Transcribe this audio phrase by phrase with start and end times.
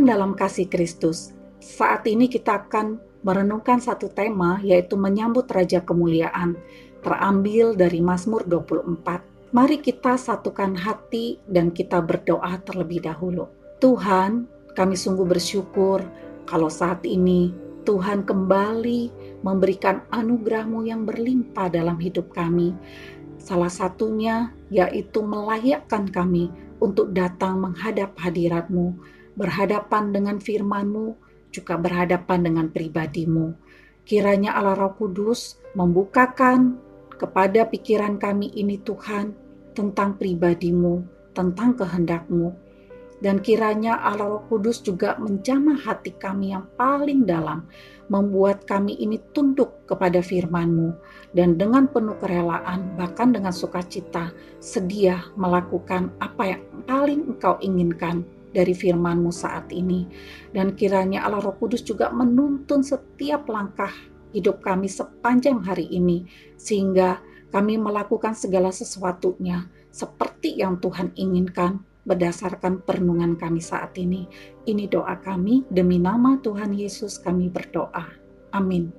[0.00, 1.36] Salam dalam kasih Kristus.
[1.60, 6.56] Saat ini kita akan merenungkan satu tema yaitu menyambut Raja Kemuliaan,
[7.04, 9.52] terambil dari Mazmur 24.
[9.52, 13.52] Mari kita satukan hati dan kita berdoa terlebih dahulu.
[13.76, 16.00] Tuhan, kami sungguh bersyukur
[16.48, 17.52] kalau saat ini
[17.84, 19.12] Tuhan kembali
[19.44, 22.72] memberikan anugerahmu yang berlimpah dalam hidup kami.
[23.36, 26.48] Salah satunya yaitu melayakkan kami
[26.80, 31.16] untuk datang menghadap hadiratmu, berhadapan dengan firman-Mu,
[31.48, 33.56] juga berhadapan dengan pribadimu.
[34.04, 36.76] Kiranya Allah Roh Kudus membukakan
[37.16, 39.32] kepada pikiran kami ini Tuhan
[39.72, 42.52] tentang pribadimu, tentang kehendakmu.
[43.20, 47.68] Dan kiranya Allah Roh Kudus juga menjamah hati kami yang paling dalam,
[48.08, 50.96] membuat kami ini tunduk kepada firman-Mu,
[51.36, 58.74] dan dengan penuh kerelaan, bahkan dengan sukacita, sedia melakukan apa yang paling Engkau inginkan dari
[58.74, 60.06] firman-Mu saat ini.
[60.50, 63.90] Dan kiranya Allah Roh Kudus juga menuntun setiap langkah
[64.30, 67.18] hidup kami sepanjang hari ini, sehingga
[67.50, 74.30] kami melakukan segala sesuatunya seperti yang Tuhan inginkan berdasarkan perenungan kami saat ini.
[74.64, 78.06] Ini doa kami demi nama Tuhan Yesus kami berdoa.
[78.54, 78.94] Amin.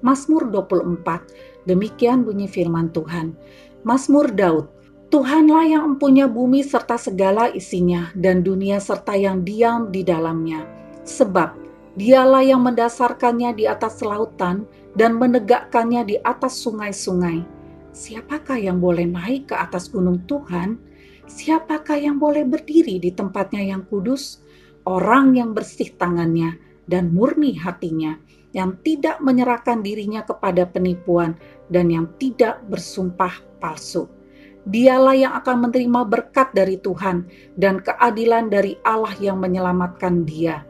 [0.00, 3.36] Mazmur 24, demikian bunyi firman Tuhan.
[3.84, 4.79] Mazmur Daud,
[5.10, 10.62] Tuhanlah yang mempunyai bumi serta segala isinya dan dunia serta yang diam di dalamnya.
[11.02, 11.50] Sebab
[11.98, 17.42] dialah yang mendasarkannya di atas lautan dan menegakkannya di atas sungai-sungai.
[17.90, 20.78] Siapakah yang boleh naik ke atas gunung Tuhan?
[21.26, 24.46] Siapakah yang boleh berdiri di tempatnya yang kudus?
[24.86, 26.54] Orang yang bersih tangannya
[26.86, 28.14] dan murni hatinya,
[28.54, 31.34] yang tidak menyerahkan dirinya kepada penipuan
[31.66, 34.19] dan yang tidak bersumpah palsu
[34.68, 37.24] Dialah yang akan menerima berkat dari Tuhan
[37.56, 40.68] dan keadilan dari Allah yang menyelamatkan dia.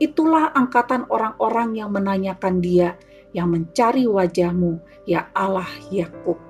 [0.00, 2.96] Itulah angkatan orang-orang yang menanyakan dia,
[3.36, 6.40] yang mencari wajahmu, ya Allah Yakub.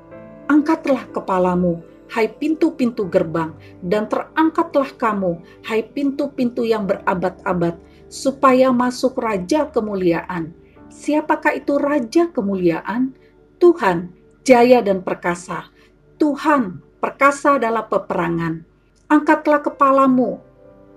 [0.47, 1.83] Angkatlah kepalamu,
[2.15, 3.51] hai pintu-pintu gerbang,
[3.83, 7.75] dan terangkatlah kamu, hai pintu-pintu yang berabad-abad,
[8.07, 10.55] supaya masuk Raja Kemuliaan.
[10.87, 13.11] Siapakah itu Raja Kemuliaan?
[13.59, 14.15] Tuhan,
[14.47, 15.75] jaya dan perkasa
[16.17, 18.65] Tuhan perkasa dalam peperangan.
[19.07, 20.43] Angkatlah kepalamu,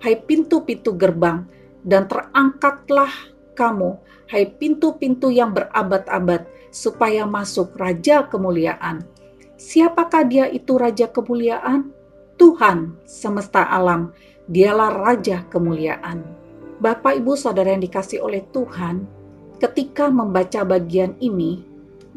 [0.02, 1.46] hai pintu-pintu gerbang,
[1.85, 3.12] dan terangkatlah
[3.53, 4.00] kamu,
[4.31, 9.06] hai pintu-pintu yang berabad-abad, supaya masuk Raja Kemuliaan.
[9.59, 11.91] Siapakah dia itu Raja Kemuliaan?
[12.40, 14.16] Tuhan semesta alam,
[14.47, 16.24] dialah Raja Kemuliaan.
[16.80, 19.03] Bapak, Ibu, Saudara yang dikasih oleh Tuhan,
[19.59, 21.69] ketika membaca bagian ini,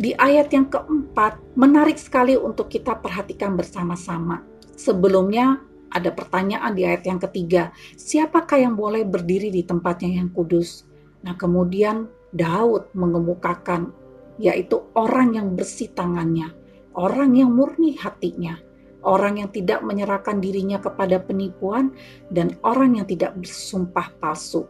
[0.03, 4.43] di ayat yang keempat, menarik sekali untuk kita perhatikan bersama-sama.
[4.75, 5.63] Sebelumnya
[5.95, 10.83] ada pertanyaan di ayat yang ketiga, siapakah yang boleh berdiri di tempatnya yang kudus?
[11.23, 13.95] Nah kemudian Daud mengemukakan,
[14.43, 16.51] yaitu orang yang bersih tangannya,
[16.99, 18.59] orang yang murni hatinya,
[19.07, 21.95] orang yang tidak menyerahkan dirinya kepada penipuan,
[22.35, 24.67] dan orang yang tidak bersumpah palsu.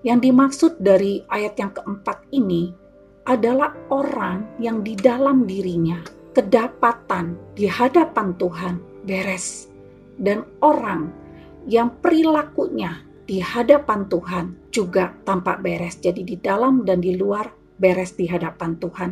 [0.00, 2.79] Yang dimaksud dari ayat yang keempat ini
[3.28, 6.00] adalah orang yang di dalam dirinya
[6.32, 9.68] kedapatan di hadapan Tuhan beres
[10.20, 11.10] dan orang
[11.66, 15.98] yang perilakunya di hadapan Tuhan juga tampak beres.
[16.00, 19.10] Jadi di dalam dan di luar beres di hadapan Tuhan.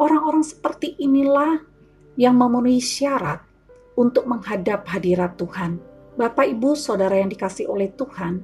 [0.00, 1.60] Orang-orang seperti inilah
[2.18, 3.44] yang memenuhi syarat
[3.94, 5.78] untuk menghadap hadirat Tuhan.
[6.18, 8.42] Bapak, Ibu, Saudara yang dikasih oleh Tuhan,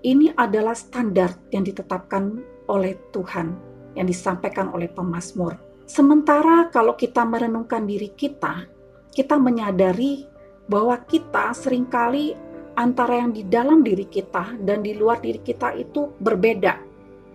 [0.00, 2.40] ini adalah standar yang ditetapkan
[2.72, 5.56] oleh Tuhan yang disampaikan oleh pemazmur.
[5.84, 8.64] Sementara kalau kita merenungkan diri kita,
[9.12, 10.24] kita menyadari
[10.70, 12.32] bahwa kita sering kali
[12.80, 16.80] antara yang di dalam diri kita dan di luar diri kita itu berbeda.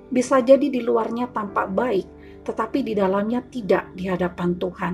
[0.08, 2.08] Bisa jadi di luarnya tampak baik,
[2.48, 4.94] tetapi di dalamnya tidak di hadapan Tuhan.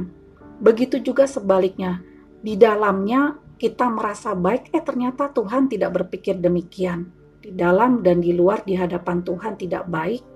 [0.59, 2.01] Begitu juga sebaliknya,
[2.41, 7.07] di dalamnya kita merasa baik, eh ternyata Tuhan tidak berpikir demikian.
[7.39, 10.32] Di dalam dan di luar di hadapan Tuhan tidak baik,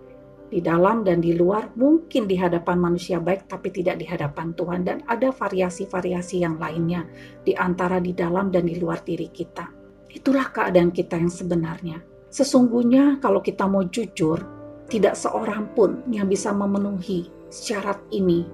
[0.47, 4.87] di dalam dan di luar, mungkin di hadapan manusia baik, tapi tidak di hadapan Tuhan,
[4.87, 7.03] dan ada variasi-variasi yang lainnya
[7.43, 9.67] di antara di dalam dan di luar diri kita.
[10.07, 11.99] Itulah keadaan kita yang sebenarnya.
[12.31, 14.39] Sesungguhnya, kalau kita mau jujur,
[14.87, 18.47] tidak seorang pun yang bisa memenuhi syarat ini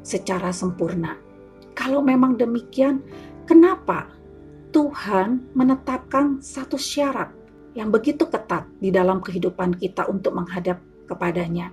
[0.00, 1.20] secara sempurna.
[1.76, 3.04] Kalau memang demikian,
[3.44, 4.08] kenapa
[4.72, 7.30] Tuhan menetapkan satu syarat
[7.76, 11.70] yang begitu ketat di dalam kehidupan kita untuk menghadap kepadanya.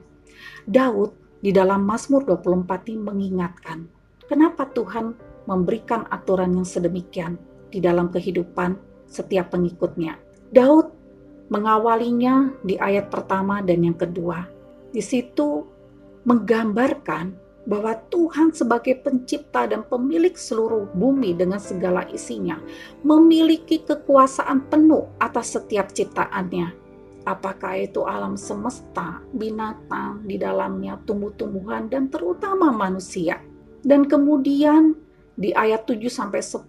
[0.68, 3.90] Daud di dalam Mazmur 24 ini mengingatkan,
[4.30, 5.18] kenapa Tuhan
[5.50, 7.36] memberikan aturan yang sedemikian
[7.74, 8.78] di dalam kehidupan
[9.10, 10.20] setiap pengikutnya.
[10.54, 10.94] Daud
[11.52, 14.48] mengawalinya di ayat pertama dan yang kedua.
[14.92, 15.68] Di situ
[16.24, 22.58] menggambarkan bahwa Tuhan sebagai pencipta dan pemilik seluruh bumi dengan segala isinya
[23.06, 26.81] memiliki kekuasaan penuh atas setiap ciptaannya.
[27.22, 33.38] Apakah itu alam semesta, binatang di dalamnya, tumbuh-tumbuhan dan terutama manusia.
[33.86, 34.98] Dan kemudian
[35.38, 36.66] di ayat 7 sampai 10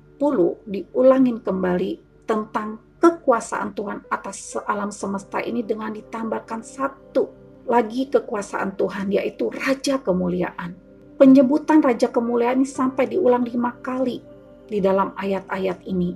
[0.69, 7.33] diulangin kembali tentang kekuasaan Tuhan atas alam semesta ini dengan ditambahkan satu
[7.67, 10.77] lagi kekuasaan Tuhan yaitu Raja Kemuliaan.
[11.17, 14.23] Penyebutan Raja Kemuliaan ini sampai diulang lima kali
[14.69, 16.15] di dalam ayat-ayat ini.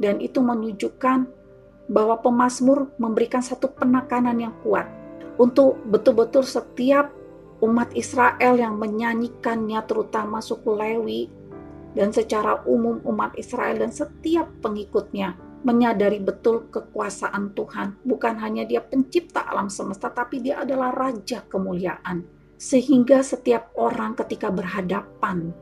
[0.00, 1.39] Dan itu menunjukkan
[1.90, 4.86] bahwa pemazmur memberikan satu penekanan yang kuat
[5.42, 7.10] untuk betul-betul setiap
[7.58, 11.22] umat Israel yang menyanyikannya terutama suku Lewi
[11.98, 18.00] dan secara umum umat Israel dan setiap pengikutnya menyadari betul kekuasaan Tuhan.
[18.06, 22.24] Bukan hanya dia pencipta alam semesta, tapi dia adalah raja kemuliaan.
[22.56, 25.52] Sehingga setiap orang ketika berhadapan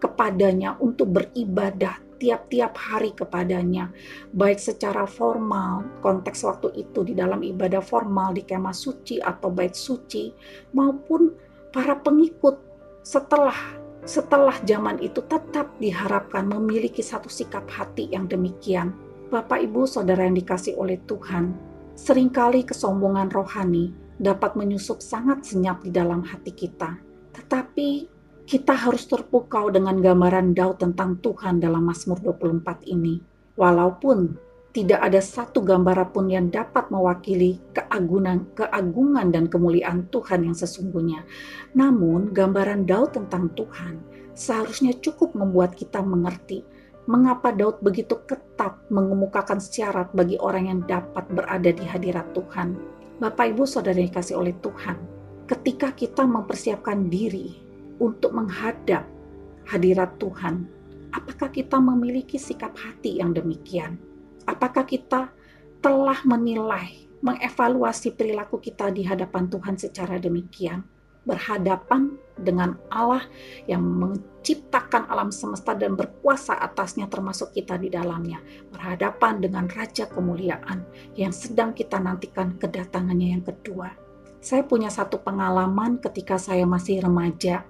[0.00, 3.88] kepadanya untuk beribadah tiap-tiap hari kepadanya,
[4.36, 9.72] baik secara formal, konteks waktu itu di dalam ibadah formal di kemah suci atau bait
[9.72, 10.30] suci,
[10.76, 11.32] maupun
[11.72, 12.60] para pengikut
[13.00, 13.56] setelah
[14.04, 18.96] setelah zaman itu tetap diharapkan memiliki satu sikap hati yang demikian
[19.30, 21.54] Bapak, Ibu, Saudara yang dikasih oleh Tuhan,
[21.94, 26.98] sering kali kesombongan rohani dapat menyusup sangat senyap di dalam hati kita.
[27.30, 28.10] Tetapi
[28.50, 33.22] kita harus terpukau dengan gambaran Daud tentang Tuhan dalam Mazmur 24 ini.
[33.54, 34.34] Walaupun
[34.74, 41.22] tidak ada satu gambaran pun yang dapat mewakili keagungan, keagungan dan kemuliaan Tuhan yang sesungguhnya.
[41.78, 44.02] Namun, gambaran Daud tentang Tuhan
[44.34, 46.66] seharusnya cukup membuat kita mengerti
[47.06, 52.74] mengapa Daud begitu ketat mengemukakan syarat bagi orang yang dapat berada di hadirat Tuhan.
[53.22, 54.98] Bapak Ibu Saudara dikasih oleh Tuhan,
[55.46, 57.69] ketika kita mempersiapkan diri
[58.00, 59.04] untuk menghadap
[59.68, 60.66] hadirat Tuhan,
[61.12, 64.00] apakah kita memiliki sikap hati yang demikian?
[64.48, 65.30] Apakah kita
[65.84, 70.82] telah menilai, mengevaluasi perilaku kita di hadapan Tuhan secara demikian?
[71.28, 73.20] berhadapan dengan Allah
[73.68, 78.40] yang menciptakan alam semesta dan berkuasa atasnya termasuk kita di dalamnya.
[78.72, 80.82] Berhadapan dengan Raja Kemuliaan
[81.14, 83.92] yang sedang kita nantikan kedatangannya yang kedua.
[84.40, 87.68] Saya punya satu pengalaman ketika saya masih remaja.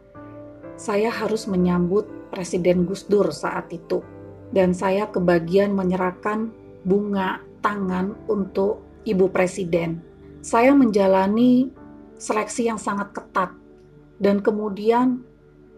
[0.81, 4.01] Saya harus menyambut Presiden Gus Dur saat itu.
[4.49, 6.49] Dan saya kebagian menyerahkan
[6.89, 10.01] bunga tangan untuk Ibu Presiden.
[10.41, 11.69] Saya menjalani
[12.17, 13.53] seleksi yang sangat ketat.
[14.17, 15.21] Dan kemudian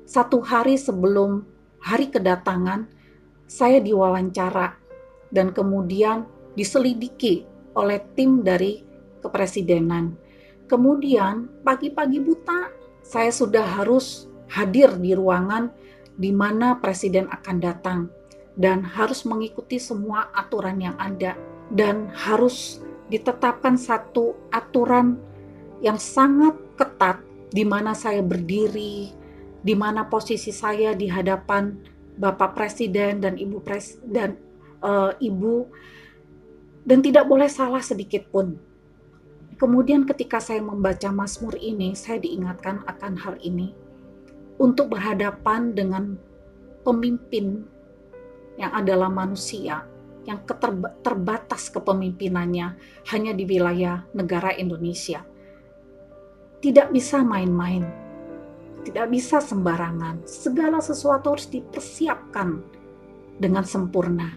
[0.07, 1.51] satu hari sebelum
[1.83, 2.87] hari kedatangan,
[3.51, 4.79] saya diwawancara
[5.35, 7.43] dan kemudian diselidiki
[7.75, 8.87] oleh tim dari
[9.19, 10.15] kepresidenan.
[10.71, 12.71] Kemudian pagi-pagi buta,
[13.03, 15.73] saya sudah harus hadir di ruangan
[16.13, 18.01] di mana presiden akan datang
[18.53, 21.33] dan harus mengikuti semua aturan yang ada
[21.73, 25.17] dan harus ditetapkan satu aturan
[25.81, 29.13] yang sangat ketat di mana saya berdiri,
[29.65, 31.73] di mana posisi saya di hadapan
[32.17, 34.37] Bapak Presiden dan Ibu Pres dan
[34.85, 35.69] uh, Ibu
[36.85, 38.61] dan tidak boleh salah sedikit pun.
[39.57, 43.82] Kemudian ketika saya membaca Mazmur ini, saya diingatkan akan hal ini
[44.61, 46.17] untuk berhadapan dengan
[46.83, 47.65] pemimpin
[48.61, 49.85] yang adalah manusia
[50.23, 50.43] yang
[51.03, 52.79] terbatas kepemimpinannya
[53.11, 55.27] hanya di wilayah negara Indonesia
[56.63, 57.83] tidak bisa main-main,
[58.87, 60.23] tidak bisa sembarangan.
[60.23, 62.63] Segala sesuatu harus dipersiapkan
[63.43, 64.31] dengan sempurna.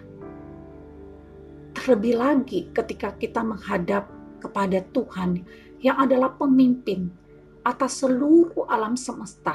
[1.78, 4.10] Terlebih lagi ketika kita menghadap
[4.42, 5.46] kepada Tuhan
[5.86, 7.14] yang adalah pemimpin
[7.62, 9.54] atas seluruh alam semesta.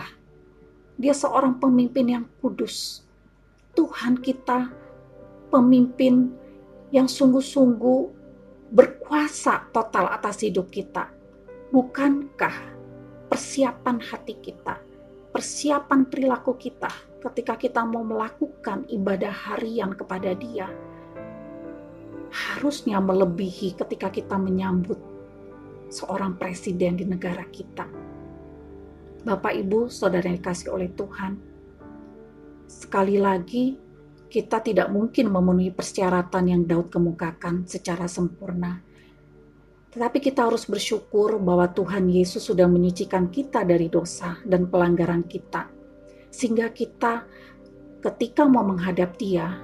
[1.01, 3.01] Dia seorang pemimpin yang kudus.
[3.73, 4.69] Tuhan kita
[5.49, 6.29] pemimpin
[6.93, 8.21] yang sungguh-sungguh
[8.69, 11.09] berkuasa total atas hidup kita
[11.71, 12.67] Bukankah
[13.31, 14.83] persiapan hati kita,
[15.31, 16.91] persiapan perilaku kita
[17.23, 20.67] ketika kita mau melakukan ibadah harian kepada Dia
[22.31, 24.99] harusnya melebihi ketika kita menyambut
[25.95, 27.87] seorang presiden di negara kita.
[29.21, 31.37] Bapak, Ibu, saudara yang dikasih oleh Tuhan,
[32.69, 33.77] sekali lagi
[34.31, 38.91] kita tidak mungkin memenuhi persyaratan yang Daud kemukakan secara sempurna
[39.91, 45.67] tetapi kita harus bersyukur bahwa Tuhan Yesus sudah menyucikan kita dari dosa dan pelanggaran kita.
[46.31, 47.27] Sehingga kita
[47.99, 49.59] ketika mau menghadap dia,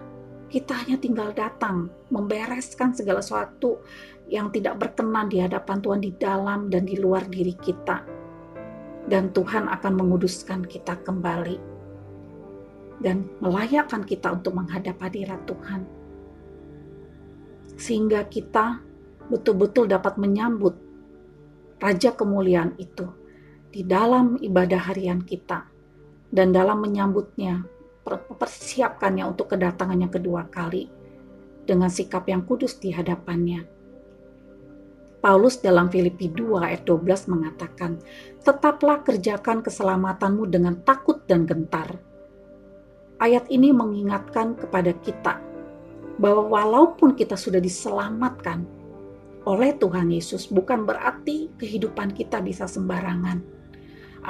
[0.50, 3.86] kita hanya tinggal datang, membereskan segala sesuatu
[4.26, 8.15] yang tidak berkenan di hadapan Tuhan di dalam dan di luar diri kita.
[9.06, 11.58] Dan Tuhan akan menguduskan kita kembali
[13.00, 15.86] dan melayakkan kita untuk menghadap hadirat Tuhan.
[17.76, 18.82] Sehingga kita
[19.30, 20.75] betul-betul dapat menyambut
[21.76, 23.04] Raja kemuliaan itu
[23.68, 25.68] di dalam ibadah harian kita
[26.32, 27.68] dan dalam menyambutnya,
[28.32, 30.88] persiapkannya untuk kedatangannya kedua kali
[31.68, 33.75] dengan sikap yang kudus di hadapannya.
[35.26, 37.99] Paulus dalam Filipi 2 ayat 12 mengatakan,
[38.47, 41.99] Tetaplah kerjakan keselamatanmu dengan takut dan gentar.
[43.18, 45.42] Ayat ini mengingatkan kepada kita
[46.23, 48.71] bahwa walaupun kita sudah diselamatkan
[49.50, 53.42] oleh Tuhan Yesus, bukan berarti kehidupan kita bisa sembarangan.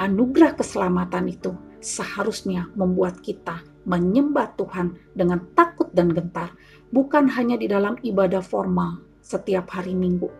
[0.01, 6.57] Anugerah keselamatan itu seharusnya membuat kita menyembah Tuhan dengan takut dan gentar,
[6.89, 10.31] bukan hanya di dalam ibadah formal setiap hari Minggu,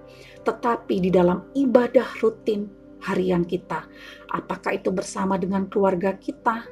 [0.47, 2.71] tetapi di dalam ibadah rutin
[3.03, 3.83] harian kita,
[4.31, 6.63] apakah itu bersama dengan keluarga kita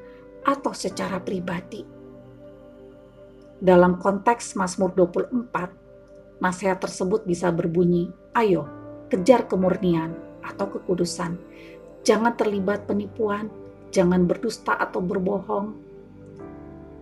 [0.47, 1.83] atau secara pribadi.
[3.59, 8.07] Dalam konteks Mazmur 24, nasihat tersebut bisa berbunyi,
[8.39, 8.63] ayo
[9.11, 11.35] kejar kemurnian atau kekudusan.
[12.07, 13.51] Jangan terlibat penipuan,
[13.91, 15.75] jangan berdusta atau berbohong.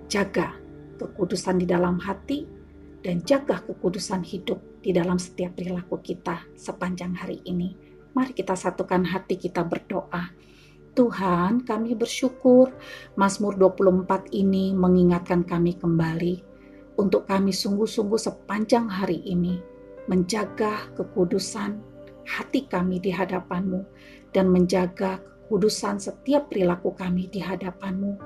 [0.09, 0.55] Jaga
[1.01, 2.45] kekudusan di dalam hati
[3.03, 7.71] dan jaga kekudusan hidup di dalam setiap perilaku kita sepanjang hari ini.
[8.11, 10.29] Mari kita satukan hati kita berdoa.
[10.93, 12.69] Tuhan, kami bersyukur
[13.17, 16.45] Mazmur 24 ini mengingatkan kami kembali
[17.01, 19.57] untuk kami sungguh-sungguh sepanjang hari ini
[20.05, 21.79] menjaga kekudusan
[22.27, 23.81] hati kami di hadapanmu
[24.35, 28.19] dan menjaga kekudusan setiap perilaku kami di hadapanmu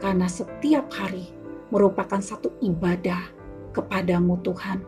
[0.00, 1.28] karena setiap hari
[1.68, 3.20] merupakan satu ibadah
[3.74, 4.84] kepadamu Tuhan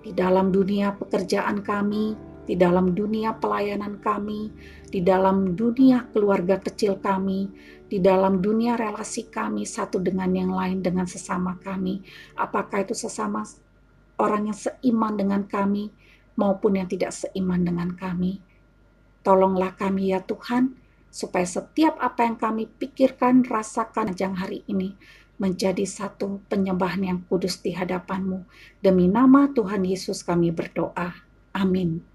[0.00, 2.16] di dalam dunia pekerjaan kami,
[2.48, 4.50] di dalam dunia pelayanan kami,
[4.88, 7.46] di dalam dunia keluarga kecil kami,
[7.86, 12.02] di dalam dunia relasi kami satu dengan yang lain dengan sesama kami.
[12.34, 13.44] Apakah itu sesama
[14.20, 15.92] orang yang seiman dengan kami
[16.36, 18.40] maupun yang tidak seiman dengan kami.
[19.20, 20.76] Tolonglah kami ya Tuhan,
[21.12, 24.96] supaya setiap apa yang kami pikirkan, rasakan sejak hari ini
[25.40, 28.44] menjadi satu penyembahan yang kudus di hadapanmu.
[28.84, 31.16] Demi nama Tuhan Yesus kami berdoa.
[31.56, 32.09] Amin.